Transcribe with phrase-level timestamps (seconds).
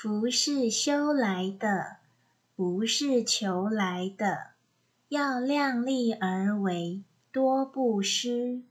[0.00, 1.96] 福是修来的
[2.54, 4.50] 不是求来的
[5.08, 8.62] 要量力而为多布施